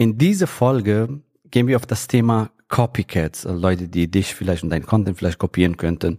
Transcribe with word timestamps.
In 0.00 0.16
dieser 0.16 0.46
Folge 0.46 1.22
gehen 1.50 1.66
wir 1.66 1.74
auf 1.74 1.84
das 1.84 2.06
Thema 2.06 2.52
Copycats, 2.68 3.44
also 3.44 3.60
Leute, 3.60 3.88
die 3.88 4.08
dich 4.08 4.32
vielleicht 4.32 4.62
und 4.62 4.70
dein 4.70 4.86
Content 4.86 5.18
vielleicht 5.18 5.40
kopieren 5.40 5.76
könnten. 5.76 6.18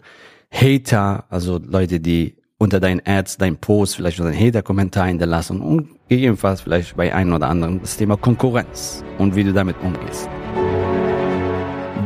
Hater, 0.51 1.23
also 1.29 1.61
Leute, 1.65 2.01
die 2.01 2.35
unter 2.57 2.81
deinen 2.81 3.01
Ads, 3.05 3.37
dein 3.37 3.55
Post 3.55 3.95
vielleicht 3.95 4.19
einen 4.19 4.37
Hater-Kommentar 4.37 5.07
hinterlassen 5.07 5.61
und 5.61 5.91
gegebenenfalls 6.09 6.59
vielleicht 6.59 6.97
bei 6.97 7.15
einem 7.15 7.31
oder 7.31 7.47
anderen 7.47 7.79
das 7.79 7.95
Thema 7.95 8.17
Konkurrenz 8.17 9.01
und 9.17 9.37
wie 9.37 9.45
du 9.45 9.53
damit 9.53 9.77
umgehst. 9.81 10.27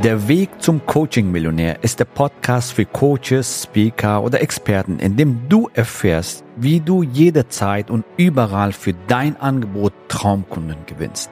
Der 0.04 0.28
Weg 0.28 0.50
zum 0.60 0.86
Coaching-Millionär 0.86 1.84
ist 1.84 2.00
der 2.00 2.05
Podcast 2.05 2.74
für 2.74 2.86
Coaches, 2.86 3.64
Speaker 3.64 4.21
oder 4.21 4.42
Experten, 4.42 5.00
in 5.00 5.18
dem 5.18 5.50
du 5.50 5.71
erfährst, 5.74 6.44
wie 6.55 6.80
du 6.80 7.02
jederzeit 7.02 7.90
und 7.90 8.05
überall 8.18 8.74
für 8.74 8.94
dein 9.08 9.38
Angebot 9.38 9.94
Traumkunden 10.08 10.78
gewinnst. 10.86 11.32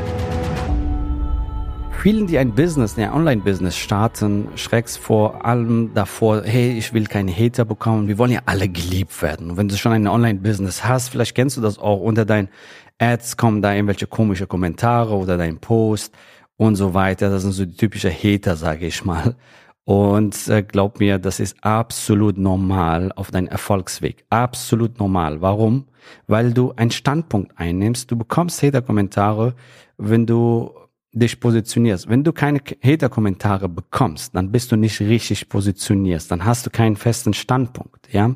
Vielen, 2.01 2.25
die 2.25 2.39
ein 2.39 2.55
Business, 2.55 2.97
ein 2.97 3.13
Online-Business 3.13 3.77
starten, 3.77 4.47
schrecks 4.55 4.97
vor 4.97 5.45
allem 5.45 5.93
davor, 5.93 6.41
hey, 6.43 6.75
ich 6.75 6.95
will 6.95 7.05
keine 7.05 7.31
Hater 7.31 7.63
bekommen. 7.63 8.07
Wir 8.07 8.17
wollen 8.17 8.31
ja 8.31 8.39
alle 8.47 8.67
geliebt 8.67 9.21
werden. 9.21 9.51
Und 9.51 9.57
wenn 9.57 9.67
du 9.67 9.77
schon 9.77 9.91
ein 9.91 10.07
Online-Business 10.07 10.83
hast, 10.83 11.09
vielleicht 11.09 11.35
kennst 11.35 11.57
du 11.57 11.61
das 11.61 11.77
auch, 11.77 11.99
unter 11.99 12.25
deinen 12.25 12.49
Ads 12.97 13.37
kommen 13.37 13.61
da 13.61 13.75
irgendwelche 13.75 14.07
komische 14.07 14.47
Kommentare 14.47 15.15
oder 15.15 15.37
dein 15.37 15.59
Post 15.59 16.15
und 16.57 16.75
so 16.75 16.95
weiter. 16.95 17.29
Das 17.29 17.43
sind 17.43 17.51
so 17.51 17.65
die 17.65 17.77
typische 17.77 18.09
Hater, 18.09 18.55
sage 18.55 18.87
ich 18.87 19.05
mal. 19.05 19.35
Und 19.83 20.47
äh, 20.47 20.63
glaub 20.63 20.99
mir, 20.99 21.19
das 21.19 21.39
ist 21.39 21.55
absolut 21.63 22.35
normal 22.35 23.11
auf 23.15 23.29
deinem 23.29 23.47
Erfolgsweg. 23.47 24.25
Absolut 24.31 24.97
normal. 24.97 25.41
Warum? 25.41 25.85
Weil 26.25 26.51
du 26.51 26.73
einen 26.75 26.89
Standpunkt 26.89 27.59
einnimmst. 27.59 28.09
Du 28.09 28.17
bekommst 28.17 28.63
Hater-Kommentare, 28.63 29.53
wenn 29.99 30.25
du 30.25 30.71
dich 31.13 31.39
positionierst. 31.39 32.09
Wenn 32.09 32.23
du 32.23 32.31
keine 32.31 32.59
Hater-Kommentare 32.83 33.67
bekommst, 33.67 34.35
dann 34.35 34.51
bist 34.51 34.71
du 34.71 34.75
nicht 34.75 34.99
richtig 35.01 35.49
positioniert. 35.49 36.29
Dann 36.31 36.45
hast 36.45 36.65
du 36.65 36.69
keinen 36.69 36.95
festen 36.95 37.33
Standpunkt, 37.33 38.11
ja. 38.13 38.35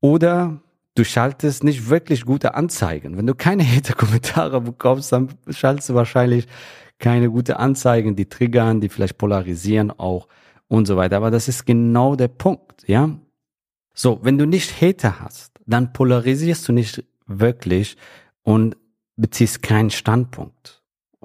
Oder 0.00 0.60
du 0.94 1.04
schaltest 1.04 1.64
nicht 1.64 1.88
wirklich 1.88 2.24
gute 2.24 2.54
Anzeigen. 2.54 3.16
Wenn 3.16 3.26
du 3.26 3.34
keine 3.34 3.64
Hater-Kommentare 3.66 4.60
bekommst, 4.60 5.12
dann 5.12 5.28
schaltest 5.48 5.88
du 5.88 5.94
wahrscheinlich 5.94 6.46
keine 6.98 7.30
gute 7.30 7.58
Anzeigen, 7.58 8.16
die 8.16 8.28
triggern, 8.28 8.80
die 8.80 8.88
vielleicht 8.88 9.18
polarisieren 9.18 9.90
auch 9.90 10.28
und 10.68 10.86
so 10.86 10.96
weiter. 10.96 11.16
Aber 11.16 11.30
das 11.30 11.48
ist 11.48 11.66
genau 11.66 12.16
der 12.16 12.28
Punkt, 12.28 12.86
ja. 12.86 13.10
So, 13.94 14.20
wenn 14.22 14.36
du 14.36 14.46
nicht 14.46 14.80
Hater 14.82 15.20
hast, 15.20 15.52
dann 15.66 15.92
polarisierst 15.92 16.68
du 16.68 16.72
nicht 16.72 17.04
wirklich 17.26 17.96
und 18.42 18.76
beziehst 19.16 19.62
keinen 19.62 19.90
Standpunkt. 19.90 20.75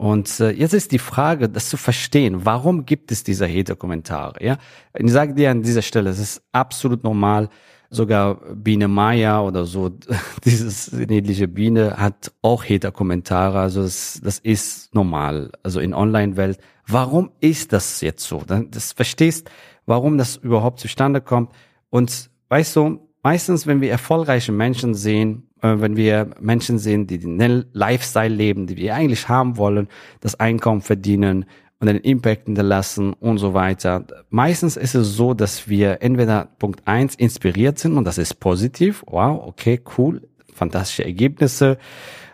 Und 0.02 0.40
äh, 0.40 0.50
jetzt 0.50 0.74
ist 0.74 0.92
die 0.94 0.98
Frage, 0.98 1.48
das 1.48 1.70
zu 1.70 1.78
verstehen, 1.78 2.44
warum 2.44 2.88
gibt 2.88 3.12
es 3.12 3.24
diese 3.24 3.48
Hater-Kommentare? 3.48 4.44
Ja, 4.44 4.58
ich 4.98 5.12
sage 5.12 5.36
dir 5.36 5.52
an 5.52 5.62
dieser 5.62 5.84
Stelle, 5.84 6.10
es 6.10 6.18
ist 6.18 6.42
absolut 6.52 7.04
normal. 7.04 7.50
Sogar 7.92 8.38
Biene 8.56 8.88
Maya 8.88 9.42
oder 9.42 9.66
so, 9.66 9.92
dieses 10.44 10.92
niedliche 10.92 11.48
Biene 11.48 11.98
hat 11.98 12.32
auch 12.42 12.66
Hater-Kommentare. 12.66 13.60
Also 13.60 13.84
das, 13.84 14.20
das 14.24 14.40
ist 14.40 14.96
normal. 14.96 15.52
Also 15.62 15.80
in 15.80 15.94
Online-Welt. 15.94 16.58
Warum 16.88 17.30
ist 17.40 17.72
das 17.72 18.02
jetzt 18.02 18.26
so? 18.26 18.42
Das 18.48 18.94
verstehst, 18.94 19.52
warum 19.86 20.18
das 20.18 20.36
überhaupt 20.36 20.80
zustande 20.80 21.22
kommt. 21.22 21.52
Und 21.92 22.32
weißt 22.50 22.76
du, 22.76 23.08
meistens, 23.22 23.68
wenn 23.68 23.82
wir 23.82 23.92
erfolgreiche 23.92 24.52
Menschen 24.52 24.96
sehen, 24.96 25.51
wenn 25.62 25.96
wir 25.96 26.32
Menschen 26.40 26.80
sehen, 26.80 27.08
die 27.08 27.20
den 27.20 27.66
Lifestyle 27.74 28.34
leben, 28.34 28.68
die 28.68 28.78
wir 28.78 28.96
eigentlich 28.96 29.30
haben 29.30 29.58
wollen, 29.58 29.88
das 30.20 30.40
Einkommen 30.40 30.82
verdienen 30.82 31.46
und 31.80 31.88
einen 31.88 32.00
Impact 32.00 32.46
hinterlassen 32.46 33.14
und 33.14 33.40
so 33.40 33.54
weiter. 33.54 34.06
Meistens 34.30 34.78
ist 34.78 34.96
es 34.96 35.16
so, 35.16 35.34
dass 35.34 35.68
wir 35.68 36.02
entweder 36.02 36.50
Punkt 36.60 36.88
eins 36.88 37.16
inspiriert 37.16 37.80
sind 37.80 37.98
und 37.98 38.06
das 38.06 38.18
ist 38.18 38.40
positiv. 38.40 39.04
Wow, 39.08 39.48
okay, 39.48 39.82
cool, 39.98 40.28
fantastische 40.54 41.06
Ergebnisse. 41.06 41.78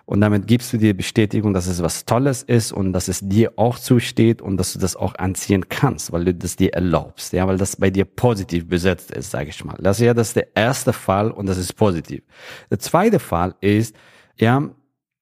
Und 0.09 0.21
damit 0.21 0.47
gibst 0.47 0.71
du 0.71 0.77
dir 0.77 0.95
Bestätigung, 0.95 1.53
dass 1.53 1.67
es 1.67 1.83
was 1.83 2.05
Tolles 2.05 2.41
ist 2.41 2.71
und 2.71 2.93
dass 2.93 3.09
es 3.09 3.19
dir 3.21 3.51
auch 3.57 3.77
zusteht 3.77 4.41
und 4.41 4.55
dass 4.55 4.71
du 4.71 4.79
das 4.79 4.95
auch 4.95 5.15
anziehen 5.15 5.67
kannst, 5.67 6.13
weil 6.13 6.23
du 6.23 6.33
das 6.33 6.55
dir 6.55 6.73
erlaubst, 6.73 7.33
ja, 7.33 7.45
weil 7.45 7.57
das 7.57 7.75
bei 7.75 7.89
dir 7.89 8.05
positiv 8.05 8.69
besetzt 8.69 9.11
ist, 9.11 9.31
sage 9.31 9.49
ich 9.49 9.65
mal. 9.65 9.75
Das 9.81 9.99
ist 9.99 10.05
ja 10.05 10.13
das 10.13 10.29
ist 10.29 10.37
der 10.37 10.55
erste 10.55 10.93
Fall 10.93 11.29
und 11.29 11.45
das 11.45 11.57
ist 11.57 11.73
positiv. 11.73 12.23
Der 12.71 12.79
zweite 12.79 13.19
Fall 13.19 13.55
ist, 13.59 13.97
ja, 14.37 14.69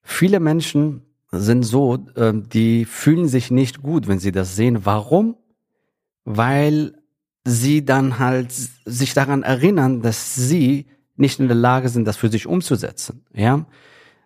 viele 0.03 0.39
Menschen 0.39 1.01
sind 1.31 1.63
so, 1.63 2.05
äh, 2.15 2.33
die 2.35 2.85
fühlen 2.85 3.27
sich 3.27 3.49
nicht 3.49 3.81
gut, 3.81 4.07
wenn 4.07 4.19
sie 4.19 4.31
das 4.31 4.55
sehen. 4.55 4.85
Warum? 4.85 5.35
Weil 6.25 6.93
sie 7.43 7.85
dann 7.85 8.19
halt 8.19 8.51
sich 8.51 9.15
daran 9.15 9.41
erinnern, 9.41 10.03
dass 10.03 10.35
sie 10.35 10.85
nicht 11.15 11.39
in 11.39 11.47
der 11.47 11.57
Lage 11.57 11.89
sind, 11.89 12.05
das 12.05 12.17
für 12.17 12.29
sich 12.29 12.45
umzusetzen, 12.45 13.25
ja. 13.33 13.65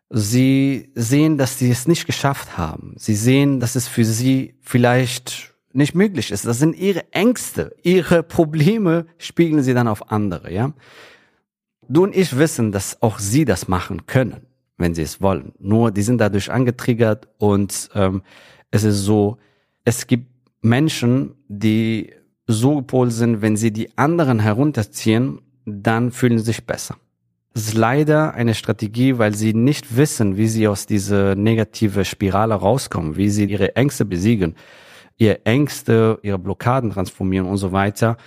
Sie 0.10 0.92
sehen, 0.96 1.38
dass 1.38 1.60
sie 1.60 1.70
es 1.70 1.88
nicht 1.88 2.08
geschafft 2.08 2.58
haben. 2.58 2.96
Sie 2.98 3.16
sehen, 3.16 3.60
dass 3.60 3.76
es 3.76 3.88
für 3.88 4.06
sie 4.06 4.56
vielleicht 4.62 5.54
nicht 5.72 5.94
möglich 5.94 6.32
ist. 6.32 6.46
Das 6.46 6.58
sind 6.58 6.76
ihre 6.76 7.12
Ängste, 7.14 7.76
ihre 7.84 8.24
Probleme 8.24 9.06
spiegeln 9.18 9.62
sie 9.62 9.74
dann 9.74 9.88
auf 9.88 10.12
andere, 10.12 10.52
ja. 10.52 10.74
Du 11.88 12.04
und 12.04 12.16
ich 12.16 12.38
wissen, 12.38 12.72
dass 12.72 13.02
auch 13.02 13.20
sie 13.20 13.46
das 13.46 13.68
machen 13.68 14.06
können, 14.06 14.46
wenn 14.78 14.94
sie 14.94 15.02
es 15.02 15.22
wollen. 15.22 15.54
Nur 15.60 15.92
die 15.92 16.04
sind 16.04 16.20
dadurch 16.20 16.52
angetriggert 16.52 17.28
und 17.38 17.90
ähm, 17.96 18.22
es 18.72 18.84
ist 18.84 19.00
so, 19.00 19.38
es 19.86 20.06
gibt 20.06 20.28
Menschen, 20.62 21.36
die 21.48 22.14
so 22.46 22.78
gepolt 22.78 23.12
sind, 23.12 23.42
wenn 23.42 23.58
sie 23.58 23.72
die 23.72 23.98
anderen 23.98 24.40
herunterziehen, 24.40 25.42
dann 25.66 26.12
fühlen 26.12 26.40
sie 26.40 26.46
sich 26.46 26.66
besser. 26.66 26.98
Das 27.54 27.64
ist 27.64 27.74
leider 27.74 28.36
eine 28.36 28.54
Strategie, 28.54 29.18
weil 29.18 29.34
sie 29.34 29.54
nicht 29.54 29.98
wissen, 29.98 30.38
wie 30.38 30.48
sie 30.48 30.68
aus 30.68 30.86
dieser 30.86 31.36
negative 31.36 32.06
Spirale 32.06 32.54
rauskommen, 32.54 33.18
wie 33.18 33.30
sie 33.30 33.46
ihre 33.46 33.76
Ängste 33.76 34.06
besiegen, 34.06 34.56
ihre 35.18 35.46
Ängste, 35.46 36.20
ihre 36.22 36.40
Blockaden 36.40 36.92
transformieren 36.92 37.48
und 37.48 37.58
so 37.58 37.72
weiter. 37.72 38.18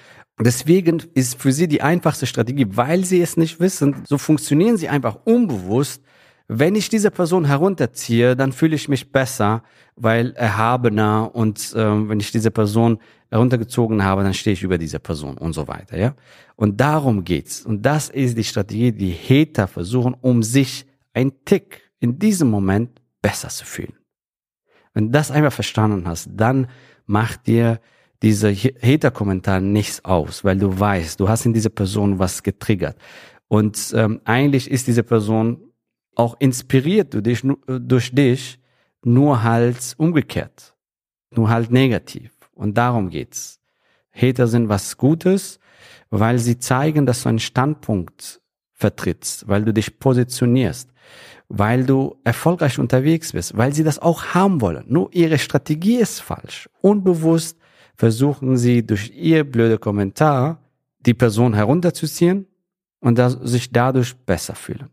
Deswegen 0.41 1.03
ist 1.15 1.41
für 1.41 1.53
sie 1.53 1.69
die 1.69 1.83
einfachste 1.83 2.27
Strategie, 2.27 2.66
weil 2.71 3.05
sie 3.05 3.22
es 3.22 3.37
nicht 3.37 3.60
wissen, 3.60 4.03
so 4.05 4.19
funktionieren 4.19 4.77
sie 4.77 4.88
einfach 4.88 5.19
unbewusst. 5.25 6.03
Wenn 6.48 6.75
ich 6.75 6.88
diese 6.88 7.10
Person 7.10 7.44
herunterziehe, 7.44 8.36
dann 8.36 8.53
fühle 8.53 8.75
ich 8.75 8.88
mich 8.88 9.10
besser, 9.12 9.62
weil 9.97 10.32
erhabener 10.32 11.34
und 11.34 11.72
äh, 11.75 12.08
wenn 12.08 12.20
ich 12.20 12.32
diese 12.32 12.50
Person 12.50 12.98
heruntergezogen 13.30 14.04
habe, 14.04 14.22
dann 14.22 14.34
stehe 14.34 14.54
ich 14.54 14.62
über 14.62 14.78
diese 14.78 14.98
Person 14.98 15.38
und 15.38 15.53
so 15.53 15.69
weiter, 15.69 15.98
ja. 15.98 16.14
Und 16.56 16.80
darum 16.80 17.25
geht's. 17.25 17.64
Und 17.64 17.82
das 17.82 18.10
ist 18.10 18.36
die 18.36 18.44
Strategie, 18.44 18.92
die 18.92 19.12
Hater 19.12 19.66
versuchen, 19.66 20.14
um 20.20 20.42
sich 20.42 20.86
ein 21.14 21.32
Tick 21.44 21.80
in 22.00 22.19
diesem 22.19 22.50
Moment 22.50 23.00
besser 23.22 23.48
zu 23.48 23.64
fühlen. 23.64 23.94
Wenn 24.92 25.06
du 25.06 25.10
das 25.12 25.30
einmal 25.30 25.50
verstanden 25.50 26.06
hast, 26.06 26.28
dann 26.34 26.66
macht 27.06 27.47
dir 27.47 27.80
diese 28.22 28.54
Hater-Kommentar 28.54 29.60
nichts 29.60 30.04
aus, 30.04 30.44
weil 30.44 30.59
du 30.59 30.78
weißt, 30.78 31.18
du 31.18 31.28
hast 31.28 31.47
in 31.47 31.53
dieser 31.53 31.71
Person 31.71 32.18
was 32.18 32.42
getriggert. 32.42 32.97
Und 33.48 33.92
ähm, 33.94 34.21
eigentlich 34.24 34.71
ist 34.71 34.86
diese 34.86 35.03
Person 35.03 35.72
auch 36.14 36.36
inspiriert 36.38 37.14
durch 37.14 37.22
dich, 37.22 37.42
durch 37.66 38.14
dich, 38.14 38.59
nur 39.04 39.42
halt 39.42 39.94
umgekehrt, 39.98 40.74
nur 41.30 41.48
halt 41.48 41.70
negativ. 41.70 42.30
Und 42.54 42.76
darum 42.76 43.10
geht's. 43.10 43.60
Hater 44.12 44.47
sind 44.47 44.68
was 44.68 44.97
Gutes, 44.97 45.59
weil 46.10 46.38
sie 46.38 46.59
zeigen, 46.59 47.06
dass 47.06 47.22
du 47.22 47.30
einen 47.30 47.38
Standpunkt 47.38 48.41
vertrittst, 48.74 49.48
weil 49.48 49.64
du 49.64 49.72
dich 49.72 49.98
positionierst, 49.98 50.91
weil 51.48 51.84
du 51.84 52.16
erfolgreich 52.24 52.78
unterwegs 52.78 53.32
bist, 53.32 53.56
weil 53.56 53.72
sie 53.72 53.84
das 53.84 53.98
auch 53.98 54.26
haben 54.34 54.60
wollen. 54.60 54.84
Nur 54.88 55.08
ihre 55.12 55.38
Strategie 55.38 55.97
ist 55.97 56.20
falsch. 56.20 56.68
Unbewusst 56.80 57.56
versuchen 57.97 58.56
sie 58.56 58.84
durch 58.84 59.10
ihr 59.15 59.44
blöde 59.44 59.78
Kommentar 59.78 60.58
die 61.00 61.15
Person 61.15 61.54
herunterzuziehen 61.54 62.47
und 63.00 63.18
sich 63.42 63.70
dadurch 63.70 64.15
besser 64.15 64.54
fühlen. 64.54 64.91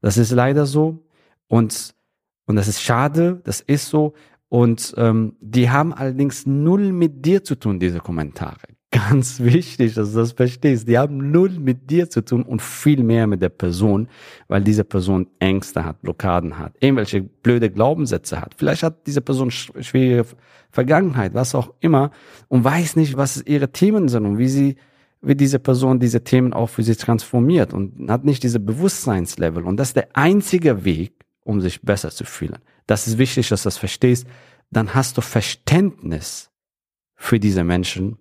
Das 0.00 0.16
ist 0.16 0.30
leider 0.30 0.66
so 0.66 1.04
und, 1.48 1.94
und 2.46 2.56
das 2.56 2.68
ist 2.68 2.82
schade, 2.82 3.40
das 3.44 3.60
ist 3.60 3.88
so 3.88 4.14
Und 4.50 4.94
ähm, 4.96 5.36
die 5.40 5.70
haben 5.70 5.94
allerdings 5.94 6.44
null 6.44 6.92
mit 6.92 7.24
dir 7.24 7.44
zu 7.44 7.54
tun, 7.54 7.78
diese 7.78 8.00
Kommentare. 8.00 8.66
Ganz 8.90 9.38
wichtig, 9.38 9.94
dass 9.94 10.12
du 10.12 10.18
das 10.18 10.32
verstehst. 10.32 10.88
Die 10.88 10.98
haben 10.98 11.30
null 11.30 11.50
mit 11.50 11.88
dir 11.88 12.10
zu 12.10 12.24
tun 12.24 12.42
und 12.42 12.60
viel 12.60 13.04
mehr 13.04 13.28
mit 13.28 13.40
der 13.40 13.50
Person, 13.50 14.08
weil 14.48 14.62
diese 14.62 14.82
Person 14.82 15.28
Ängste 15.38 15.84
hat, 15.84 16.02
Blockaden 16.02 16.58
hat, 16.58 16.74
irgendwelche 16.80 17.22
blöde 17.22 17.70
Glaubenssätze 17.70 18.40
hat. 18.40 18.54
Vielleicht 18.56 18.82
hat 18.82 19.06
diese 19.06 19.20
Person 19.20 19.52
schwierige 19.52 20.26
Vergangenheit, 20.72 21.32
was 21.34 21.54
auch 21.54 21.72
immer, 21.78 22.10
und 22.48 22.64
weiß 22.64 22.96
nicht, 22.96 23.16
was 23.16 23.40
ihre 23.46 23.70
Themen 23.70 24.08
sind 24.08 24.26
und 24.26 24.38
wie 24.38 24.48
sie 24.48 24.76
wie 25.22 25.34
diese 25.34 25.58
Person 25.58 26.00
diese 26.00 26.24
Themen 26.24 26.52
auch 26.52 26.68
für 26.68 26.82
sich 26.82 26.96
transformiert 26.96 27.74
und 27.74 28.10
hat 28.10 28.24
nicht 28.24 28.42
diese 28.42 28.60
Bewusstseinslevel. 28.60 29.64
Und 29.64 29.76
das 29.76 29.88
ist 29.88 29.96
der 29.96 30.08
einzige 30.14 30.84
Weg, 30.84 31.12
um 31.44 31.60
sich 31.60 31.82
besser 31.82 32.10
zu 32.10 32.24
fühlen. 32.24 32.58
Das 32.86 33.06
ist 33.06 33.18
wichtig, 33.18 33.48
dass 33.48 33.62
du 33.62 33.66
das 33.66 33.78
verstehst. 33.78 34.26
Dann 34.70 34.94
hast 34.94 35.16
du 35.16 35.20
Verständnis 35.20 36.50
für 37.16 37.38
diese 37.38 37.64
Menschen 37.64 38.18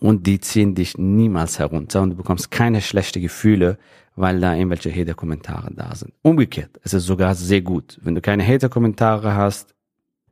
und 0.00 0.26
die 0.26 0.40
ziehen 0.40 0.74
dich 0.74 0.96
niemals 0.96 1.58
herunter 1.58 2.02
und 2.02 2.10
du 2.10 2.16
bekommst 2.16 2.50
keine 2.50 2.80
schlechte 2.80 3.20
Gefühle, 3.20 3.78
weil 4.14 4.40
da 4.40 4.54
irgendwelche 4.54 4.94
Hater-Kommentare 4.94 5.72
da 5.74 5.94
sind. 5.94 6.12
Umgekehrt, 6.22 6.78
es 6.82 6.94
ist 6.94 7.06
sogar 7.06 7.34
sehr 7.34 7.62
gut. 7.62 7.98
Wenn 8.02 8.14
du 8.14 8.20
keine 8.20 8.46
Hater-Kommentare 8.46 9.34
hast, 9.34 9.74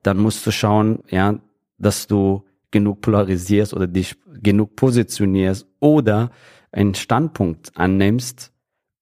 dann 0.02 0.18
musst 0.18 0.46
du 0.46 0.50
schauen, 0.50 1.00
ja, 1.08 1.38
dass 1.78 2.06
du 2.06 2.44
genug 2.70 3.00
polarisierst 3.00 3.74
oder 3.74 3.86
dich 3.86 4.16
genug 4.42 4.76
positionierst 4.76 5.66
oder 5.80 6.30
einen 6.72 6.94
Standpunkt 6.94 7.76
annimmst 7.76 8.52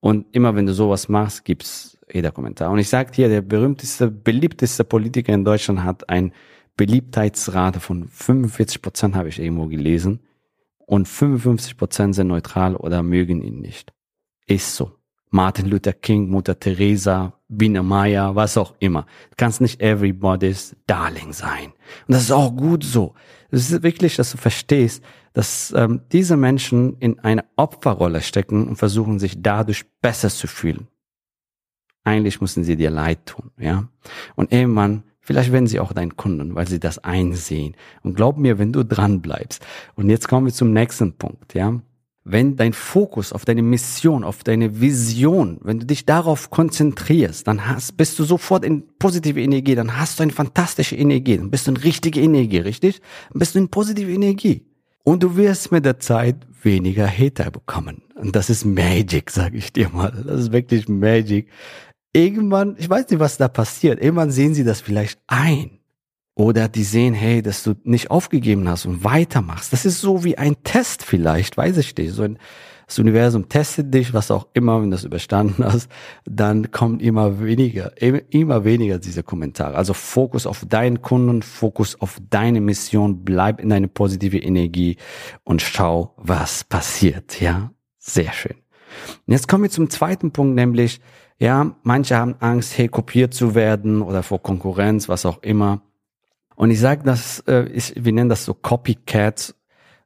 und 0.00 0.26
immer 0.32 0.54
wenn 0.54 0.66
du 0.66 0.72
sowas 0.72 1.08
machst, 1.08 1.44
gibt's 1.44 1.98
jeder 2.12 2.30
Kommentar. 2.30 2.70
Und 2.70 2.78
ich 2.78 2.88
sage 2.88 3.10
hier, 3.14 3.28
der 3.28 3.42
berühmteste, 3.42 4.10
beliebteste 4.10 4.84
Politiker 4.84 5.32
in 5.32 5.44
Deutschland 5.44 5.82
hat 5.82 6.08
ein 6.08 6.32
Beliebtheitsrate 6.76 7.80
von 7.80 8.08
45 8.08 8.80
Prozent, 8.80 9.14
habe 9.16 9.28
ich 9.28 9.40
irgendwo 9.40 9.66
gelesen. 9.66 10.20
Und 10.86 11.08
55 11.08 11.76
Prozent 11.76 12.14
sind 12.14 12.28
neutral 12.28 12.76
oder 12.76 13.02
mögen 13.02 13.42
ihn 13.42 13.60
nicht. 13.60 13.92
Ist 14.46 14.74
so. 14.76 14.92
Martin 15.30 15.66
Luther 15.68 15.92
King, 15.92 16.30
Mutter 16.30 16.58
Teresa, 16.58 17.34
Biene 17.48 17.82
Maya, 17.82 18.34
was 18.34 18.56
auch 18.56 18.74
immer. 18.78 19.02
Du 19.30 19.36
kannst 19.36 19.60
nicht 19.60 19.82
everybody's 19.82 20.74
Darling 20.86 21.34
sein. 21.34 21.72
Und 22.06 22.14
das 22.14 22.22
ist 22.22 22.32
auch 22.32 22.56
gut 22.56 22.84
so. 22.84 23.14
Es 23.50 23.70
ist 23.70 23.82
wirklich, 23.82 24.16
dass 24.16 24.30
du 24.30 24.36
verstehst, 24.36 25.02
dass 25.32 25.72
ähm, 25.76 26.02
diese 26.12 26.36
Menschen 26.36 26.96
in 26.98 27.18
eine 27.20 27.44
Opferrolle 27.56 28.20
stecken 28.20 28.68
und 28.68 28.76
versuchen, 28.76 29.18
sich 29.18 29.42
dadurch 29.42 29.84
besser 30.00 30.28
zu 30.28 30.46
fühlen. 30.46 30.88
Eigentlich 32.04 32.40
müssen 32.40 32.64
sie 32.64 32.76
dir 32.76 32.90
leid 32.90 33.26
tun, 33.26 33.50
ja. 33.58 33.88
Und 34.34 34.52
irgendwann, 34.52 35.04
vielleicht 35.20 35.52
werden 35.52 35.66
sie 35.66 35.80
auch 35.80 35.92
dein 35.92 36.16
Kunden, 36.16 36.54
weil 36.54 36.66
sie 36.66 36.80
das 36.80 36.98
einsehen. 36.98 37.74
Und 38.02 38.14
glaub 38.14 38.38
mir, 38.38 38.58
wenn 38.58 38.72
du 38.72 38.84
dran 38.84 39.20
bleibst. 39.20 39.64
Und 39.94 40.08
jetzt 40.08 40.28
kommen 40.28 40.46
wir 40.46 40.52
zum 40.52 40.72
nächsten 40.72 41.12
Punkt, 41.12 41.54
ja 41.54 41.80
wenn 42.30 42.56
dein 42.56 42.74
Fokus 42.74 43.32
auf 43.32 43.46
deine 43.46 43.62
Mission, 43.62 44.22
auf 44.22 44.44
deine 44.44 44.80
Vision, 44.80 45.58
wenn 45.62 45.80
du 45.80 45.86
dich 45.86 46.04
darauf 46.04 46.50
konzentrierst, 46.50 47.46
dann 47.46 47.66
hast, 47.66 47.96
bist 47.96 48.18
du 48.18 48.24
sofort 48.24 48.64
in 48.64 48.84
positive 48.98 49.40
Energie, 49.40 49.74
dann 49.74 49.98
hast 49.98 50.18
du 50.18 50.24
eine 50.24 50.32
fantastische 50.32 50.94
Energie, 50.94 51.38
dann 51.38 51.50
bist 51.50 51.66
du 51.66 51.70
in 51.70 51.78
richtige 51.78 52.20
Energie, 52.20 52.58
richtig? 52.58 53.00
Dann 53.32 53.38
bist 53.38 53.54
du 53.54 53.60
in 53.60 53.68
positive 53.68 54.12
Energie. 54.12 54.66
Und 55.04 55.22
du 55.22 55.36
wirst 55.36 55.72
mit 55.72 55.86
der 55.86 56.00
Zeit 56.00 56.36
weniger 56.62 57.08
Hater 57.08 57.50
bekommen. 57.50 58.02
Und 58.14 58.36
das 58.36 58.50
ist 58.50 58.66
Magic, 58.66 59.30
sage 59.30 59.56
ich 59.56 59.72
dir 59.72 59.88
mal. 59.88 60.10
Das 60.26 60.40
ist 60.40 60.52
wirklich 60.52 60.86
Magic. 60.86 61.48
Irgendwann, 62.12 62.76
ich 62.78 62.90
weiß 62.90 63.08
nicht, 63.08 63.20
was 63.20 63.38
da 63.38 63.48
passiert. 63.48 64.02
Irgendwann 64.02 64.30
sehen 64.30 64.52
sie 64.52 64.64
das 64.64 64.82
vielleicht 64.82 65.18
ein. 65.28 65.77
Oder 66.38 66.68
die 66.68 66.84
sehen, 66.84 67.14
hey, 67.14 67.42
dass 67.42 67.64
du 67.64 67.74
nicht 67.82 68.12
aufgegeben 68.12 68.68
hast 68.68 68.86
und 68.86 69.02
weitermachst. 69.02 69.72
Das 69.72 69.84
ist 69.84 70.00
so 70.00 70.22
wie 70.22 70.38
ein 70.38 70.62
Test 70.62 71.02
vielleicht, 71.02 71.56
weiß 71.56 71.78
ich 71.78 71.96
nicht. 71.96 72.12
So 72.12 72.22
ein, 72.22 72.38
das 72.86 73.00
Universum 73.00 73.48
testet 73.48 73.92
dich, 73.92 74.14
was 74.14 74.30
auch 74.30 74.46
immer, 74.54 74.80
wenn 74.80 74.88
du 74.88 74.94
das 74.94 75.02
überstanden 75.02 75.64
hast, 75.64 75.90
dann 76.24 76.70
kommt 76.70 77.02
immer 77.02 77.40
weniger, 77.40 77.90
immer 78.00 78.64
weniger 78.64 79.00
diese 79.00 79.24
Kommentare. 79.24 79.74
Also 79.74 79.94
Fokus 79.94 80.46
auf 80.46 80.64
deinen 80.64 81.02
Kunden, 81.02 81.42
Fokus 81.42 82.00
auf 82.00 82.20
deine 82.30 82.60
Mission, 82.60 83.24
bleib 83.24 83.60
in 83.60 83.70
deine 83.70 83.88
positive 83.88 84.38
Energie 84.38 84.96
und 85.42 85.60
schau, 85.60 86.14
was 86.18 86.62
passiert. 86.62 87.40
Ja, 87.40 87.72
sehr 87.98 88.32
schön. 88.32 88.54
Und 89.26 89.32
jetzt 89.32 89.48
kommen 89.48 89.64
wir 89.64 89.70
zum 89.70 89.90
zweiten 89.90 90.30
Punkt, 90.30 90.54
nämlich, 90.54 91.00
ja, 91.40 91.74
manche 91.82 92.16
haben 92.16 92.36
Angst, 92.38 92.78
hey, 92.78 92.86
kopiert 92.86 93.34
zu 93.34 93.56
werden 93.56 94.02
oder 94.02 94.22
vor 94.22 94.40
Konkurrenz, 94.40 95.08
was 95.08 95.26
auch 95.26 95.42
immer. 95.42 95.82
Und 96.58 96.72
ich 96.72 96.80
sage 96.80 97.04
das, 97.04 97.38
äh, 97.46 97.68
ich, 97.68 97.92
wir 97.94 98.12
nennen 98.12 98.28
das 98.28 98.44
so 98.44 98.52
Copycats. 98.52 99.54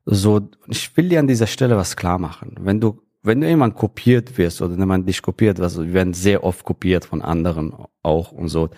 So, 0.04 0.50
ich 0.68 0.94
will 0.94 1.08
dir 1.08 1.18
an 1.18 1.26
dieser 1.26 1.46
Stelle 1.46 1.78
was 1.78 1.96
klar 1.96 2.18
machen. 2.18 2.56
Wenn 2.60 2.78
du, 2.78 3.00
wenn 3.22 3.40
du 3.40 3.48
jemand 3.48 3.74
kopiert 3.74 4.36
wirst 4.36 4.60
oder 4.60 4.76
jemand 4.76 5.08
dich 5.08 5.22
kopiert, 5.22 5.58
also 5.60 5.82
wir 5.82 5.94
werden 5.94 6.12
sehr 6.12 6.44
oft 6.44 6.62
kopiert 6.66 7.06
von 7.06 7.22
anderen 7.22 7.72
auch 8.02 8.32
und 8.32 8.48
so. 8.48 8.68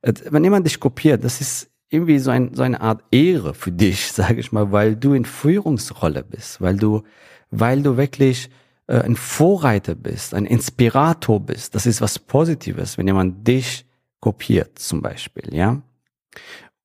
Wenn 0.00 0.44
jemand 0.44 0.64
dich 0.64 0.78
kopiert, 0.78 1.24
das 1.24 1.40
ist 1.40 1.68
irgendwie 1.88 2.20
so, 2.20 2.30
ein, 2.30 2.54
so 2.54 2.62
eine 2.62 2.80
Art 2.80 3.02
Ehre 3.10 3.52
für 3.52 3.72
dich, 3.72 4.12
sage 4.12 4.38
ich 4.38 4.52
mal, 4.52 4.70
weil 4.70 4.94
du 4.94 5.12
in 5.12 5.24
Führungsrolle 5.24 6.22
bist, 6.22 6.60
weil 6.60 6.76
du, 6.76 7.02
weil 7.50 7.82
du 7.82 7.96
wirklich 7.96 8.48
äh, 8.86 9.00
ein 9.00 9.16
Vorreiter 9.16 9.96
bist, 9.96 10.34
ein 10.34 10.46
Inspirator 10.46 11.40
bist. 11.40 11.74
Das 11.74 11.84
ist 11.84 12.00
was 12.00 12.20
Positives, 12.20 12.96
wenn 12.96 13.08
jemand 13.08 13.48
dich 13.48 13.86
kopiert, 14.20 14.78
zum 14.78 15.02
Beispiel, 15.02 15.52
ja. 15.52 15.82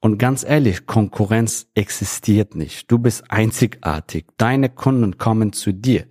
Und 0.03 0.17
ganz 0.17 0.43
ehrlich, 0.43 0.85
Konkurrenz 0.85 1.67
existiert 1.75 2.55
nicht. 2.55 2.91
Du 2.91 2.99
bist 2.99 3.23
einzigartig. 3.31 4.25
Deine 4.35 4.67
Kunden 4.67 5.17
kommen 5.17 5.53
zu 5.53 5.71
dir. 5.71 6.07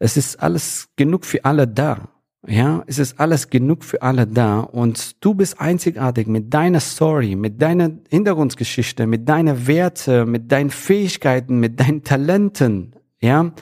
Es 0.00 0.16
ist 0.16 0.42
alles 0.42 0.88
genug 0.96 1.24
für 1.24 1.44
alle 1.44 1.68
da. 1.68 2.08
Ja, 2.44 2.82
es 2.88 2.98
ist 2.98 3.20
alles 3.20 3.48
genug 3.48 3.84
für 3.84 4.02
alle 4.02 4.26
da 4.26 4.58
und 4.58 5.24
du 5.24 5.34
bist 5.34 5.60
einzigartig 5.60 6.26
mit 6.26 6.52
deiner 6.52 6.80
Story, 6.80 7.36
mit 7.36 7.62
deiner 7.62 7.92
Hintergrundgeschichte, 8.10 9.06
mit 9.06 9.28
deinen 9.28 9.68
Werte, 9.68 10.26
mit 10.26 10.50
deinen 10.50 10.70
Fähigkeiten, 10.70 11.60
mit 11.60 11.78
deinen 11.78 12.02
Talenten. 12.02 12.96
Ja, 13.20 13.52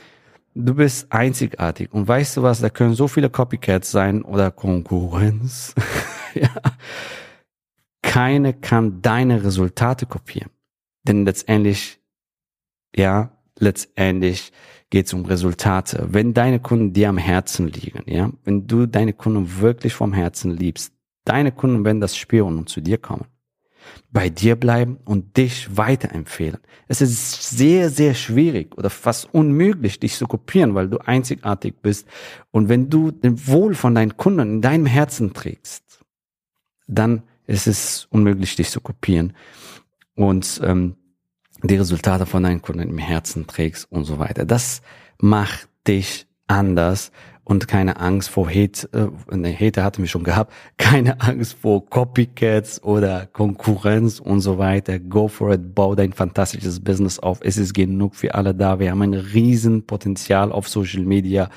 du 0.55 0.75
bist 0.75 1.13
einzigartig 1.13 1.93
und 1.93 2.09
weißt 2.09 2.39
du 2.39 2.43
was? 2.43 2.61
Da 2.61 2.71
können 2.71 2.95
so 2.95 3.09
viele 3.09 3.29
Copycats 3.29 3.91
sein 3.91 4.23
oder 4.23 4.51
Konkurrenz. 4.51 5.75
ja, 6.35 6.49
keine 8.11 8.55
kann 8.55 9.03
deine 9.03 9.45
Resultate 9.45 10.05
kopieren. 10.05 10.51
Denn 11.07 11.25
letztendlich, 11.25 12.01
ja, 12.97 13.31
letztendlich 13.57 14.51
geht 14.91 15.07
es 15.07 15.13
um 15.13 15.25
Resultate. 15.27 16.09
Wenn 16.11 16.35
deine 16.35 16.59
Kunden 16.59 16.93
dir 16.93 17.09
am 17.09 17.19
Herzen 17.19 17.69
liegen, 17.69 18.03
ja, 18.07 18.33
wenn 18.43 18.67
du 18.67 18.87
deine 18.87 19.13
Kunden 19.13 19.61
wirklich 19.61 19.95
vom 19.95 20.13
Herzen 20.13 20.51
liebst, 20.51 20.93
deine 21.25 21.53
Kunden 21.53 21.85
werden 21.85 22.01
das 22.01 22.17
spüren 22.17 22.59
und 22.59 22.69
zu 22.69 22.81
dir 22.81 22.99
kommen. 22.99 23.27
Bei 24.11 24.29
dir 24.29 24.57
bleiben 24.57 24.99
und 25.05 25.37
dich 25.37 25.77
weiterempfehlen. 25.77 26.59
Es 26.89 27.01
ist 27.01 27.51
sehr, 27.51 27.91
sehr 27.91 28.15
schwierig 28.15 28.77
oder 28.77 28.91
fast 28.91 29.33
unmöglich, 29.33 30.01
dich 30.01 30.17
zu 30.17 30.27
kopieren, 30.27 30.75
weil 30.75 30.89
du 30.89 30.99
einzigartig 30.99 31.77
bist. 31.81 32.09
Und 32.51 32.69
wenn 32.69 32.91
du 32.91 33.13
den 33.13 33.47
Wohl 33.47 33.75
von 33.75 33.95
deinen 33.95 34.17
Kunden 34.17 34.41
in 34.41 34.63
deinem 34.63 34.87
Herzen 34.87 35.33
trägst, 35.33 36.01
dann 36.89 37.23
es 37.51 37.67
ist 37.67 38.07
unmöglich, 38.11 38.57
dich 38.57 38.71
zu 38.71 38.81
kopieren 38.81 39.35
und 40.15 40.61
ähm, 40.63 40.97
die 41.63 41.77
Resultate 41.77 42.25
von 42.25 42.43
deinen 42.43 42.63
Kunden 42.63 42.89
im 42.89 42.99
Herzen 42.99 43.47
trägst 43.47 43.91
und 43.91 44.05
so 44.05 44.19
weiter. 44.19 44.45
Das 44.45 44.83
macht 45.19 45.69
dich 45.87 46.27
anders 46.47 47.11
und 47.51 47.67
keine 47.67 47.99
Angst 47.99 48.31
vor 48.31 48.49
Hate, 48.49 48.89
äh, 48.93 49.37
ne, 49.37 49.53
Hate 49.53 49.83
hatten 49.83 50.03
wir 50.03 50.09
schon 50.09 50.23
gehabt, 50.23 50.53
keine 50.79 51.21
Angst 51.21 51.57
vor 51.61 51.85
Copycats 51.85 52.81
oder 52.85 53.27
Konkurrenz 53.27 54.21
und 54.21 54.41
so 54.41 54.57
weiter. 54.59 55.01
Go 55.01 55.27
for 55.27 55.53
it, 55.53 55.75
bau 55.75 55.97
dein 55.97 56.13
fantastisches 56.13 56.79
Business 56.79 57.19
auf. 57.19 57.41
Es 57.43 57.57
ist 57.57 57.75
genug 57.75 58.15
für 58.15 58.37
alle 58.37 58.55
da. 58.55 58.79
Wir 58.79 58.93
haben 58.93 59.03
ein 59.03 59.15
riesen 59.15 59.85
Potenzial 59.85 60.53
auf 60.53 60.69
Social 60.69 61.03
Media 61.03 61.51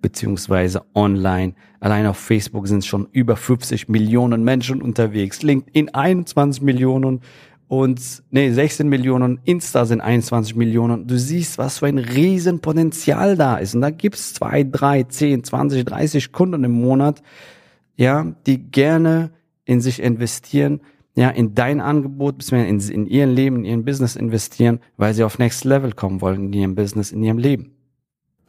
beziehungsweise 0.00 0.82
online. 0.94 1.52
Allein 1.78 2.06
auf 2.06 2.16
Facebook 2.16 2.66
sind 2.66 2.86
schon 2.86 3.06
über 3.12 3.36
50 3.36 3.90
Millionen 3.90 4.44
Menschen 4.44 4.80
unterwegs. 4.80 5.42
LinkedIn 5.42 5.94
21 5.94 6.62
Millionen 6.62 7.20
und 7.68 8.22
nee, 8.30 8.50
16 8.50 8.88
Millionen, 8.88 9.40
Insta 9.44 9.84
sind 9.84 10.00
21 10.00 10.54
Millionen. 10.54 11.06
Du 11.06 11.18
siehst, 11.18 11.58
was 11.58 11.78
für 11.78 11.86
ein 11.86 11.98
Riesenpotenzial 11.98 13.36
da 13.36 13.56
ist. 13.56 13.74
Und 13.74 13.80
da 13.80 13.90
gibt's 13.90 14.34
zwei, 14.34 14.64
drei, 14.64 15.04
zehn, 15.04 15.42
20, 15.42 15.84
30 15.84 16.32
Kunden 16.32 16.64
im 16.64 16.72
Monat, 16.72 17.22
ja, 17.96 18.34
die 18.46 18.58
gerne 18.58 19.30
in 19.64 19.80
sich 19.80 20.02
investieren, 20.02 20.80
ja, 21.16 21.30
in 21.30 21.54
dein 21.54 21.80
Angebot, 21.80 22.38
beziehungsweise 22.38 22.92
in, 22.92 23.04
in 23.04 23.06
ihren 23.06 23.30
Leben, 23.30 23.56
in 23.58 23.64
ihren 23.64 23.84
Business 23.84 24.16
investieren, 24.16 24.80
weil 24.96 25.14
sie 25.14 25.24
auf 25.24 25.38
Next 25.38 25.64
Level 25.64 25.92
kommen 25.92 26.20
wollen 26.20 26.46
in 26.46 26.52
ihrem 26.52 26.74
Business, 26.74 27.12
in 27.12 27.22
ihrem 27.22 27.38
Leben. 27.38 27.73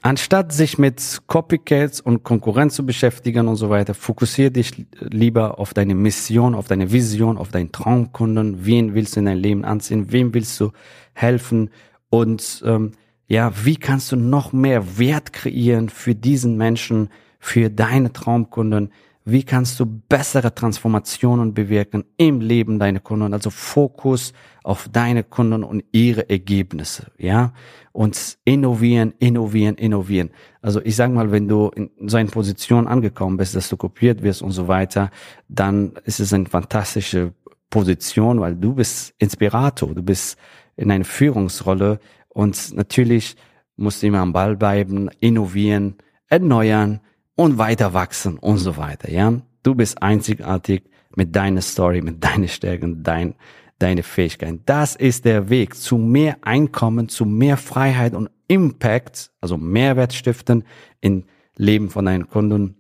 Anstatt 0.06 0.54
sich 0.54 0.78
mit 0.78 1.24
Copycats 1.26 2.00
und 2.00 2.22
Konkurrenz 2.22 2.76
zu 2.76 2.86
beschäftigen 2.86 3.48
und 3.48 3.56
so 3.56 3.72
weiter, 3.72 3.96
fokussiere 3.96 4.52
dich 4.52 4.86
lieber 5.00 5.58
auf 5.58 5.74
deine 5.74 5.96
Mission, 5.96 6.54
auf 6.54 6.68
deine 6.68 6.92
Vision, 6.92 7.40
auf 7.40 7.50
deinen 7.50 7.72
Traumkunden. 7.72 8.68
Wen 8.68 8.94
willst 8.94 9.16
du 9.16 9.22
in 9.22 9.26
dein 9.26 9.40
Leben 9.40 9.66
anziehen? 9.66 10.12
Wem 10.12 10.36
willst 10.36 10.60
du 10.60 10.74
helfen? 11.14 11.72
Und 12.12 12.62
ähm, 12.68 12.92
ja, 13.26 13.52
wie 13.66 13.78
kannst 13.78 14.12
du 14.12 14.16
noch 14.16 14.54
mehr 14.54 15.00
Wert 15.00 15.34
kreieren 15.34 15.90
für 15.90 16.14
diesen 16.14 16.56
Menschen, 16.56 17.10
für 17.40 17.72
deine 17.72 18.14
Traumkunden? 18.14 18.92
Wie 19.27 19.44
kannst 19.44 19.79
du 19.79 19.88
bessere 19.88 20.53
Transformationen 20.53 21.55
bewirken 21.55 22.05
im 22.15 22.41
Leben 22.41 22.77
deiner 22.77 23.00
Kunden? 23.00 23.34
Also 23.34 23.50
Fokus 23.50 24.34
auf 24.63 24.88
deine 24.88 25.24
Kunden 25.24 25.63
und 25.63 25.84
ihre 25.91 26.29
Ergebnisse, 26.29 27.12
ja? 27.17 27.51
Und 27.91 28.38
innovieren, 28.46 29.15
innovieren, 29.17 29.77
innovieren. 29.77 30.29
Also 30.62 30.79
ich 30.84 30.96
sage 30.96 31.12
mal, 31.12 31.32
wenn 31.32 31.48
du 31.48 31.70
in 31.70 31.89
so 32.08 32.17
einer 32.17 32.29
Position 32.29 32.86
angekommen 32.86 33.38
bist, 33.38 33.55
dass 33.55 33.67
du 33.67 33.77
kopiert 33.77 34.22
wirst 34.22 34.44
und 34.44 34.51
so 34.51 34.67
weiter, 34.67 35.10
dann 35.48 35.94
ist 36.03 36.20
es 36.20 36.32
eine 36.32 36.46
fantastische 36.46 37.34
Position, 37.72 38.39
weil 38.39 38.55
du 38.55 38.75
bist 38.75 39.15
Inspirator, 39.17 39.96
du 39.96 40.03
bist 40.03 40.38
in 40.75 40.91
einer 40.91 41.03
Führungsrolle 41.03 42.00
und 42.29 42.75
natürlich 42.75 43.36
musst 43.75 44.03
du 44.03 44.08
immer 44.08 44.20
am 44.20 44.34
Ball 44.34 44.55
bleiben, 44.55 45.10
innovieren, 45.20 45.96
erneuern, 46.27 47.00
und 47.36 47.58
weiter 47.58 47.94
wachsen 47.94 48.38
und 48.38 48.58
so 48.58 48.77
weiter, 48.77 49.10
ja. 49.12 49.42
Du 49.63 49.75
bist 49.75 50.01
einzigartig 50.01 50.84
mit 51.15 51.36
deiner 51.36 51.62
Story, 51.62 52.01
mit 52.01 52.24
deinen 52.24 52.48
Stärken, 52.48 53.04
dein, 53.04 53.36
deine 53.80 54.04
Fähigkeiten. 54.04 54.62
Das 54.65 54.96
ist 54.96 55.25
der 55.25 55.50
Weg 55.50 55.75
zu 55.75 55.98
mehr 55.98 56.38
Einkommen, 56.42 57.10
zu 57.10 57.25
mehr 57.25 57.58
Freiheit 57.58 58.13
und 58.13 58.30
Impact, 58.48 59.32
also 59.42 59.58
Mehrwert 59.58 60.13
stiften 60.13 60.63
im 61.01 61.24
Leben 61.58 61.89
von 61.89 62.06
deinen 62.06 62.30
Kunden. 62.30 62.75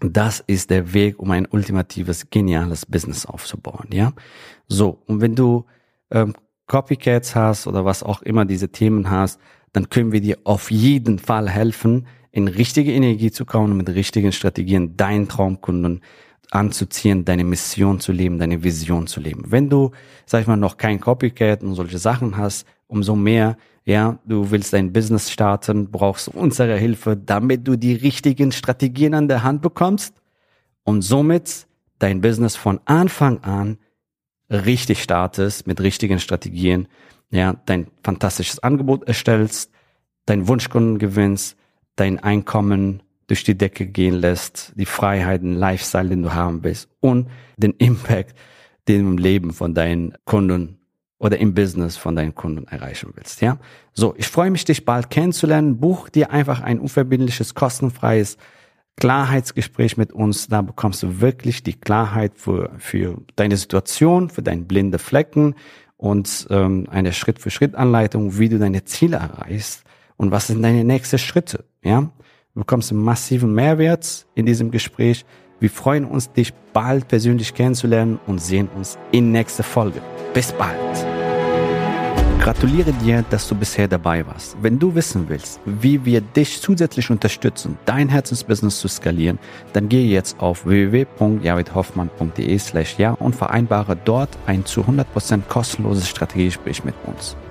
Das 0.00 0.40
ist 0.40 0.70
der 0.70 0.94
Weg, 0.94 1.18
um 1.18 1.30
ein 1.30 1.46
ultimatives, 1.46 2.30
geniales 2.30 2.86
Business 2.86 3.26
aufzubauen, 3.26 3.88
ja. 3.92 4.12
So. 4.66 5.02
Und 5.06 5.20
wenn 5.20 5.34
du 5.34 5.66
ähm, 6.10 6.34
Copycats 6.66 7.34
hast 7.34 7.66
oder 7.66 7.84
was 7.84 8.02
auch 8.02 8.22
immer 8.22 8.46
diese 8.46 8.70
Themen 8.70 9.10
hast, 9.10 9.38
dann 9.72 9.90
können 9.90 10.12
wir 10.12 10.20
dir 10.20 10.38
auf 10.44 10.70
jeden 10.70 11.18
Fall 11.18 11.50
helfen, 11.50 12.06
in 12.32 12.48
richtige 12.48 12.92
Energie 12.92 13.30
zu 13.30 13.44
kommen 13.44 13.76
mit 13.76 13.88
richtigen 13.88 14.32
Strategien 14.32 14.96
deinen 14.96 15.28
Traumkunden 15.28 16.00
anzuziehen, 16.50 17.24
deine 17.24 17.44
Mission 17.44 18.00
zu 18.00 18.12
leben, 18.12 18.38
deine 18.38 18.62
Vision 18.62 19.06
zu 19.06 19.20
leben. 19.20 19.44
Wenn 19.46 19.68
du, 19.68 19.92
sag 20.26 20.42
ich 20.42 20.46
mal, 20.46 20.56
noch 20.56 20.76
kein 20.76 21.00
Copycat 21.00 21.62
und 21.62 21.74
solche 21.74 21.98
Sachen 21.98 22.36
hast, 22.36 22.66
umso 22.86 23.14
mehr, 23.14 23.56
ja, 23.84 24.18
du 24.24 24.50
willst 24.50 24.72
dein 24.72 24.92
Business 24.92 25.30
starten, 25.30 25.90
brauchst 25.90 26.28
unsere 26.28 26.76
Hilfe, 26.76 27.16
damit 27.16 27.66
du 27.66 27.76
die 27.76 27.94
richtigen 27.94 28.52
Strategien 28.52 29.14
an 29.14 29.28
der 29.28 29.42
Hand 29.42 29.62
bekommst 29.62 30.14
und 30.84 31.02
somit 31.02 31.66
dein 31.98 32.20
Business 32.20 32.56
von 32.56 32.80
Anfang 32.84 33.42
an 33.42 33.78
richtig 34.50 35.02
startest 35.02 35.66
mit 35.66 35.80
richtigen 35.80 36.18
Strategien, 36.18 36.88
ja, 37.30 37.54
dein 37.66 37.86
fantastisches 38.02 38.58
Angebot 38.60 39.04
erstellst, 39.04 39.70
deinen 40.26 40.48
Wunschkunden 40.48 40.98
gewinnst, 40.98 41.56
dein 42.00 42.18
Einkommen 42.18 43.02
durch 43.26 43.44
die 43.44 43.56
Decke 43.56 43.86
gehen 43.86 44.14
lässt, 44.14 44.72
die 44.74 44.86
Freiheiten, 44.86 45.54
Lifestyle, 45.54 46.08
den 46.08 46.22
du 46.22 46.34
haben 46.34 46.64
willst 46.64 46.88
und 47.00 47.28
den 47.58 47.72
Impact, 47.72 48.34
den 48.88 49.04
du 49.04 49.10
im 49.10 49.18
Leben 49.18 49.52
von 49.52 49.74
deinen 49.74 50.14
Kunden 50.24 50.78
oder 51.18 51.38
im 51.38 51.54
Business 51.54 51.96
von 51.96 52.16
deinen 52.16 52.34
Kunden 52.34 52.66
erreichen 52.66 53.12
willst, 53.14 53.42
ja? 53.42 53.58
So, 53.92 54.14
ich 54.16 54.26
freue 54.26 54.50
mich, 54.50 54.64
dich 54.64 54.86
bald 54.86 55.10
kennenzulernen. 55.10 55.78
Buch 55.78 56.08
dir 56.08 56.30
einfach 56.30 56.62
ein 56.62 56.80
unverbindliches, 56.80 57.54
kostenfreies 57.54 58.38
Klarheitsgespräch 58.96 59.98
mit 59.98 60.12
uns. 60.12 60.48
Da 60.48 60.62
bekommst 60.62 61.02
du 61.02 61.20
wirklich 61.20 61.62
die 61.62 61.78
Klarheit 61.78 62.32
für, 62.36 62.70
für 62.78 63.18
deine 63.36 63.58
Situation, 63.58 64.30
für 64.30 64.42
deine 64.42 64.62
blinde 64.62 64.98
Flecken 64.98 65.54
und 65.98 66.46
ähm, 66.50 66.86
eine 66.90 67.12
Schritt-für-Schritt-Anleitung, 67.12 68.38
wie 68.38 68.48
du 68.48 68.58
deine 68.58 68.84
Ziele 68.84 69.18
erreichst 69.18 69.84
und 70.16 70.30
was 70.30 70.46
sind 70.46 70.62
deine 70.62 70.84
nächsten 70.84 71.18
Schritte. 71.18 71.64
Ja, 71.82 72.00
du 72.00 72.60
bekommst 72.60 72.90
einen 72.90 73.02
massiven 73.02 73.54
Mehrwert 73.54 74.26
in 74.34 74.46
diesem 74.46 74.70
Gespräch. 74.70 75.24
Wir 75.60 75.70
freuen 75.70 76.04
uns, 76.04 76.32
dich 76.32 76.52
bald 76.72 77.08
persönlich 77.08 77.54
kennenzulernen 77.54 78.18
und 78.26 78.40
sehen 78.40 78.68
uns 78.74 78.98
in 79.12 79.32
nächster 79.32 79.62
Folge. 79.62 80.00
Bis 80.34 80.52
bald. 80.52 80.76
Gratuliere 82.40 82.92
dir, 82.94 83.22
dass 83.28 83.46
du 83.46 83.54
bisher 83.54 83.86
dabei 83.86 84.26
warst. 84.26 84.56
Wenn 84.62 84.78
du 84.78 84.94
wissen 84.94 85.28
willst, 85.28 85.60
wie 85.66 86.06
wir 86.06 86.22
dich 86.22 86.62
zusätzlich 86.62 87.10
unterstützen, 87.10 87.76
dein 87.84 88.08
Herzensbusiness 88.08 88.80
zu 88.80 88.88
skalieren, 88.88 89.38
dann 89.74 89.90
gehe 89.90 90.06
jetzt 90.06 90.40
auf 90.40 90.64
www.javidhoffmann.de 90.64 92.58
slash 92.58 92.96
ja 92.96 93.12
und 93.12 93.36
vereinbare 93.36 93.94
dort 93.94 94.30
ein 94.46 94.64
zu 94.64 94.80
100% 94.80 95.42
kostenloses 95.48 96.08
Strategiegespräch 96.08 96.82
mit 96.82 96.94
uns. 97.04 97.36